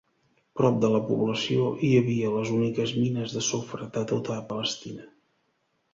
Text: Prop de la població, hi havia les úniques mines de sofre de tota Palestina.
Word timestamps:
Prop 0.59 0.77
de 0.85 0.89
la 0.93 1.01
població, 1.09 1.67
hi 1.87 1.91
havia 1.99 2.31
les 2.37 2.53
úniques 2.55 2.97
mines 3.03 3.37
de 3.39 3.47
sofre 3.51 3.91
de 3.99 4.03
tota 4.13 4.43
Palestina. 4.53 5.07